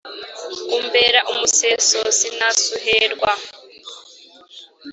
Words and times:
umbera 0.77 1.19
umuseso 1.31 1.99
sinasuherwa 2.17 3.31